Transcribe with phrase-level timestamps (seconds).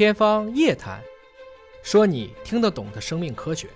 [0.00, 0.98] 天方夜谭，
[1.82, 3.68] 说你听得懂的生命科学。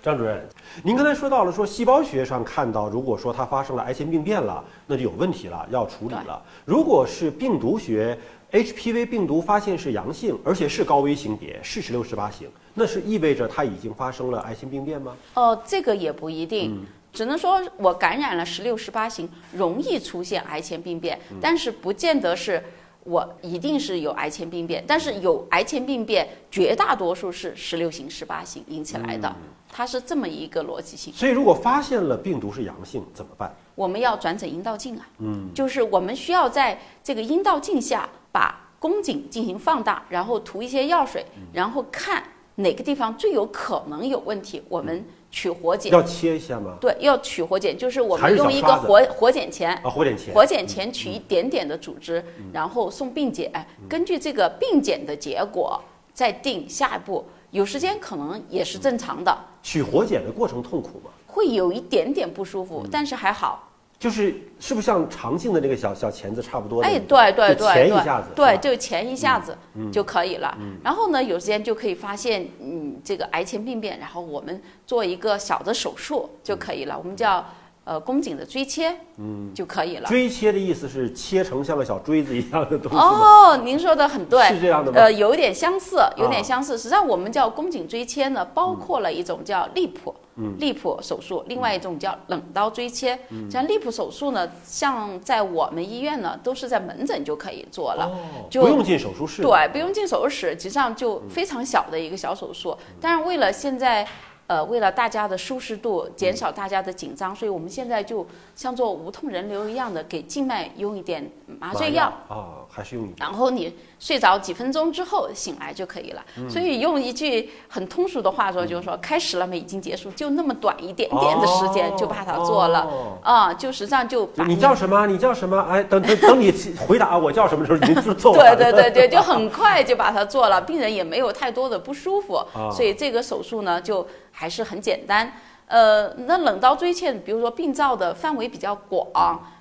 [0.00, 0.48] 张主任，
[0.84, 6.40] 您刚才说到了，说细胞学上看到，如果说它发生了癌前病变了，那就有问题了，要处理了。
[6.64, 8.16] 如果是病毒学
[8.52, 15.16] ，HPV 病毒发现是阳性，而且是高危型别，是十六十八型，那是意味着它已经发生了癌前病变吗？
[15.34, 22.62] 哦，这个也不一定，只能说我感染了十六十八型，容易出现癌前病变，但是不见得是。
[23.04, 29.34] 我一定是有癌前病变，但是有癌前病变，绝大多数是十六型、十八型引起来的，
[29.70, 31.12] 它是这么一个逻辑性。
[31.12, 33.54] 所以，如果发现了病毒是阳性，怎么办？
[33.74, 42.22] 我们要转诊阴道镜啊，嗯，就是我们需要在这个阴道镜下把宫颈进行放大，然后涂一些药水，然后看
[42.56, 45.04] 哪个地方最有可能有问题，我们。
[45.32, 46.76] 取活检要切一下吗？
[46.80, 52.20] 对，要取活检，就是我们用一个活活检钳啊，活检钳，活检钳取一点点的组织，
[52.52, 53.48] 然后送病检，
[53.88, 55.80] 根据这个病检的结果
[56.12, 57.24] 再定下一步。
[57.52, 59.38] 有时间可能也是正常的。
[59.62, 61.12] 取活检的过程痛苦吗？
[61.28, 63.69] 会有一点点不舒服，但是还好。
[64.00, 66.82] 就是是不是像肠镜的那个小小钳子差不多？
[66.82, 69.56] 哎，对对对，钳一下子，对，就钳一下子
[69.92, 70.56] 就可以了。
[70.82, 77.44] 然后呢，有时间就可以发现，嗯，这个癌前病变，然后我们做一个小的手术就可以了，我们叫。
[77.82, 80.06] 呃，宫颈的锥切，嗯，就可以了。
[80.06, 84.98] 锥切的意思是切成像个小锥子一样的东西哦，您说的很对，是这样的吗？
[85.00, 86.76] 呃，有点相似，有点相似。
[86.76, 93.18] 实际上，我们叫宫颈锥切呢，包括了一种叫利普，嗯，利普手术，另外一种叫冷刀锥切。
[93.50, 98.10] 像利普手术呢，像在我们医院呢，都是在门诊就可以做了，
[98.48, 99.42] 就不用进手术室。
[99.42, 102.76] 对，不用进手术室，实际上就非常小的一个小手术。
[103.00, 104.06] 但是为了现在。
[104.50, 113.12] 呃，为了大家的舒适度，减少大家的紧张，所以我们现在就像做无痛人流一样的，给静脉用一点麻醉药啊，还是用。
[113.18, 116.24] 然后你睡着几分钟之后醒来就可以了。
[116.48, 119.58] 所以用一句很通俗的话说，就是说开始了没？
[119.58, 122.88] 已经结束，就那么短一点点的时间就把它做了
[123.22, 124.28] 啊，就实际上就。
[124.46, 125.06] 你叫什么？
[125.06, 125.60] 你叫什么？
[125.68, 128.56] 哎，等等等你回答我叫什么时候，已经就做了。
[128.56, 132.42] 对对对对，就很快就把它做了，病人也没有太多的不舒服，
[132.72, 134.06] 所以这个手术呢就。
[134.32, 135.30] 还是很简单，
[135.66, 139.06] 呃，那冷刀锥切，比如说病灶的范围比较广，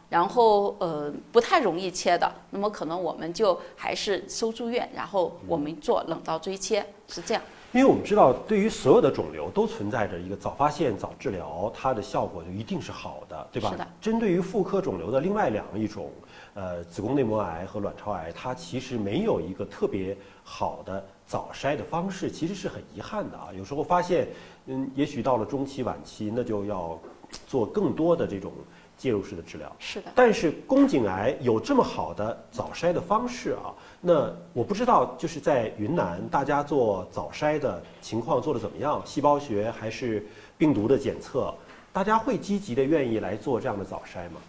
[0.09, 7.43] 然后呃不太容易切的，那么可能我们就还是收住院，然后我们做冷刀锥切，是这样。
[7.71, 13.69] 因为我们知道，对于所有的肿瘤都存在着一个早发现、早治疗，它的效果就一定是好的，对吧？
[13.69, 13.87] 是的。
[14.01, 16.09] 针对于妇科肿瘤的另外两一种，
[16.55, 23.49] 呃，子宫内膜癌和卵巢癌，它其实没有一个特别好的早筛的方式，其实是很遗憾的啊。
[23.55, 24.27] 有时候发现。
[24.71, 26.99] 嗯，也许到了中期、晚期，那就要
[27.47, 28.51] 做更多的这种
[28.99, 29.75] 介入式的治疗。
[29.79, 30.11] 是的。
[30.13, 39.01] 但是宫颈癌有这么好的早筛的方式啊，那我不知道就是在云南，大家做早筛的情况做的怎么样？
[39.05, 40.27] 细胞学还是
[40.57, 41.51] 病毒的检测，
[41.93, 44.41] 大家会积极的愿意来做这样的早筛吗？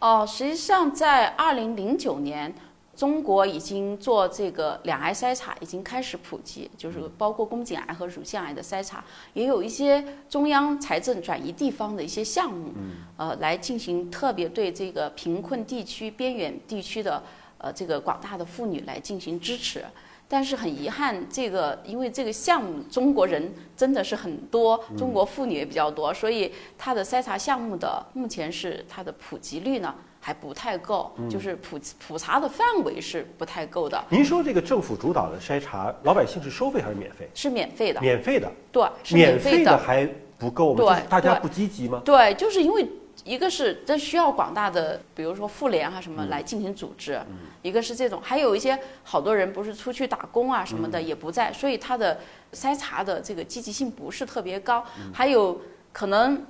[0.00, 2.54] 哦，实际上在二零零九年。
[2.96, 12.72] 中国已经做这个两癌筛查，已经开始普及，就是包括宫颈癌和乳腺癌的筛查，也有一些中央财政转移地方的一些项目，
[13.16, 17.22] 呃，来进行特别对这个贫困地区、边远地区的
[17.58, 19.84] 呃这个广大的妇女来进行支持。
[20.26, 29.94] 但是很遗憾，这个因为这个项目中国人真的是很多，中国妇女也比较多，所以它的筛查项目的目前是它的普及率呢。
[30.24, 34.02] 还不太够，就是普普查的范围是不太够的。
[34.08, 37.28] 您说这个政府主导的筛查，老百姓是收费还是免费？
[37.34, 38.00] 是免费的。
[38.00, 40.08] 免费的，对，免费的还
[40.38, 40.82] 不够吗？
[40.82, 42.00] 对，大家不积极吗？
[42.06, 42.88] 对，就是因为
[43.22, 47.20] 一个是这需要广大的，比如说妇联啊什么来进行组织，
[47.60, 52.18] 一个是这种，还有一些好多人不是出去打工啊什么的也不在，所以他的
[52.54, 54.82] 筛查的这个积极性不是特别高，
[55.12, 55.60] 还有
[55.92, 56.42] 可能。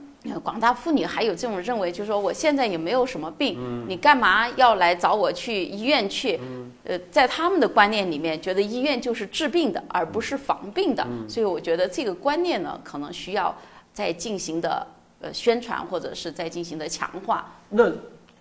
[0.42, 6.40] 广大妇女还有这种认为，就是说我现在也没有什么病，你干嘛要来找我去医院去？
[6.84, 11.06] 呃，在他们的观念里面，觉得医院就是治病的，而不是防病的。
[11.28, 13.54] 所以我觉得这个观念呢，可能需要
[13.92, 14.86] 再进行的
[15.20, 17.50] 呃宣传，或者是再进行的强化。
[17.70, 17.90] 那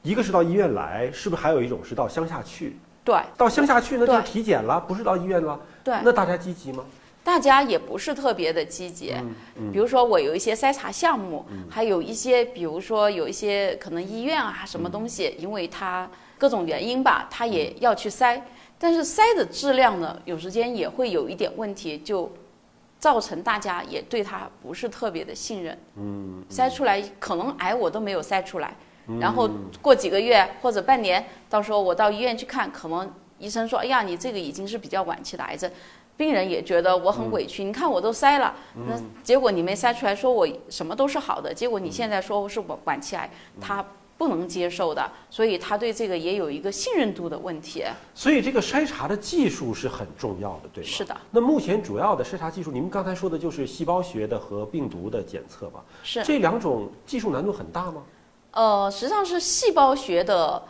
[0.01, 2.77] 一个是到医院来，是不是还有一种是到乡下去？
[3.05, 5.59] 对，到乡下去那就是体检了，不是到医院了。
[5.81, 6.83] 对，那大家积极吗？
[7.23, 9.13] 大家也不是特别的积极，
[9.71, 18.41] 比如说我有一些筛查项目，还有一些，比如说有一些可能医院啊什么东西，因为它各种原因吧，它也要去筛，
[18.77, 22.29] 但是筛的质量呢，有时间也会有一点问题，就
[22.99, 25.79] 造成大家也对它不是特别的信任。
[25.95, 28.75] 嗯，筛出来可能癌我都没有筛出来，
[29.21, 29.49] 然后
[29.81, 33.09] 过几个月或者半年，到时候我到医院去看，可能
[33.39, 35.71] 医生说，哎呀，你这个已经是比较晚期的癌症。
[36.15, 38.53] 病人也觉得我很委屈，你看我都塞了，
[38.87, 43.29] 那结果你没塞出来，说我什么都是好的，结果你现在说我是我晚期癌，
[43.59, 43.83] 他
[44.15, 47.83] 不能接受的，所以他对这个也有一个信任度的问题。
[48.13, 50.89] 所以这个筛查的技术是很重要的，对吗？
[50.89, 51.17] 是的。
[51.31, 55.83] 那目前主要的筛查技术，您刚才说的就是细胞学的和病毒的检测吧？
[56.03, 56.23] 是。
[56.23, 58.03] 这两种技术难度很大吗？
[58.51, 60.61] 呃，实际上是细胞学的。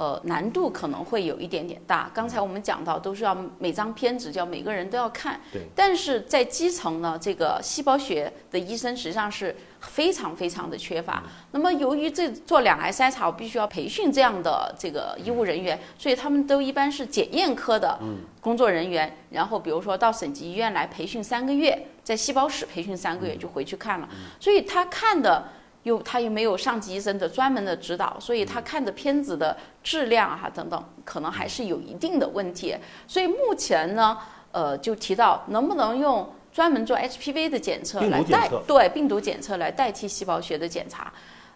[0.00, 2.10] 呃，难度可能会有一点点大。
[2.14, 5.38] 刚才我们讲到，都是要每张片子，叫每个人都要看。
[5.52, 5.60] 对。
[5.76, 11.22] 但是在基层呢，这个细胞学的医生实际上是非常非常的缺乏。
[11.50, 17.98] 那么，由于这做两癌筛查，我必须要培训这样的这个医务人员，所以他们都一般是检验科的
[18.40, 19.18] 工作人员。
[19.28, 24.08] 然后，比如说到省级医院来培训三个月，在细胞室培训三个月就回去看了。
[24.40, 25.44] 所以他看的。
[25.84, 32.76] 又他又没有上级医生的专门的指导，所以他看的片子的质量啊等等，可能还是有一定的问题。
[33.06, 34.18] 所以目前呢，
[34.52, 41.12] 呃，就提到能不能用专门做 HPV 的检测来代对病毒检测来代替细胞学的检查。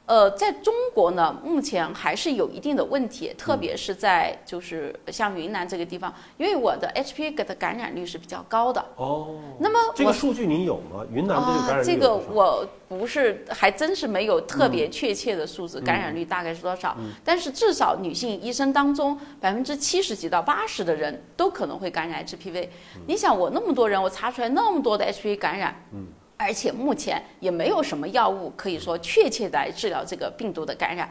[0.06, 8.84] 呃，在中国呢，目前还是有一定的问题，特别是在就是像云南这个地方，因为我的 HPV 的感染率是比较高的。
[8.96, 9.40] 哦。
[9.58, 11.04] 那么这个数据您有吗？
[11.10, 16.94] 云南这个感染率这个我不是，还真是没有特别确切的数字，感染率大概是多少？
[17.24, 22.68] 但是至少女性医生当中，百分之七十几到八十的人都可能会感染 HPV。
[23.06, 25.74] 你想，我那么多人，我查出来那么多的 HPV 感染。
[25.94, 26.06] 嗯。
[26.36, 31.08] 而且目前也没有什么药物可以说确切来治疗这个病毒的感染，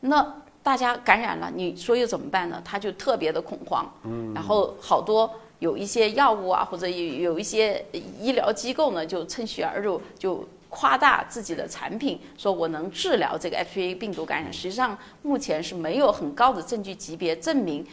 [0.00, 2.62] 那大家感染了，你说又怎么办呢？
[2.64, 5.28] 他就特别的恐慌，嗯，然后好多
[5.58, 7.84] 有一些药物啊，或者有有一些
[8.20, 14.52] 医疗机构呢，就趁虚而入，就夸大自己的产品，说我能治疗这个 HPV 病毒感染。
[14.52, 17.84] 实际上，目前是没有很高的证据级别证明。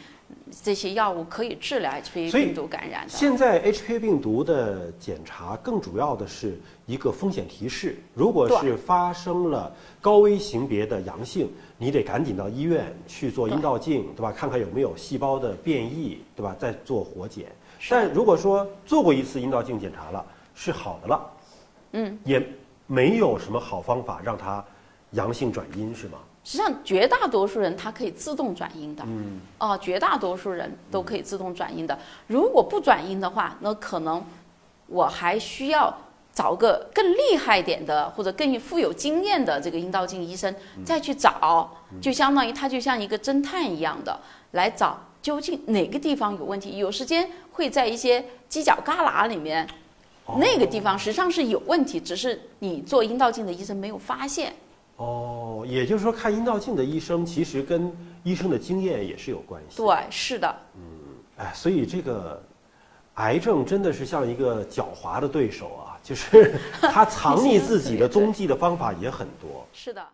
[0.64, 3.10] 这些药物可以治疗 HPV 病毒感染的。
[3.10, 7.98] 现在 HPV 病毒的检查更主要的是一个风险提示。
[8.14, 9.72] 如果是发生了
[10.02, 14.32] 高危型别的阳性，你得赶紧到医院去做阴道镜，对吧？
[14.32, 16.56] 看看有没有细胞的变异，对吧？
[16.60, 17.46] 再做活检。
[17.90, 21.32] 但如果说做过一次阴道镜检查了是好的了，
[21.92, 22.46] 嗯，也
[22.88, 24.66] 没有什么好方法让它
[25.12, 26.18] 阳性转阴，是吗？
[26.50, 29.04] 实际上，绝大多数人他可以自动转阴的。
[29.06, 29.40] 嗯。
[29.60, 31.96] 哦，绝大多数人都可以自动转阴的。
[32.26, 34.26] 如果不转阴的话，那可能
[34.88, 35.96] 我还需要
[36.34, 40.52] 找个更厉害点的，或者更富有经验的这个阴道镜医生
[40.84, 41.70] 再去找，
[42.02, 44.20] 就相当于他就像一个侦探一样的
[44.54, 46.80] 来找究竟哪个地方有问题。
[46.80, 49.68] 有时间会在一些犄角旮旯里面，
[50.40, 54.52] 那个地方实际上是有问题，只是你做阴道镜的医生没有发现。
[55.00, 57.90] 哦，也就是说，看阴道镜的医生其实跟
[58.22, 59.78] 医生的经验也是有关系。
[59.78, 60.54] 对，是的。
[60.76, 60.82] 嗯，
[61.38, 62.44] 哎，所以这个
[63.14, 69.66] 癌症真的是像一个狡猾的对手啊，就是 他藏匿自己的踪迹的方法也很多。
[69.72, 70.06] 是的。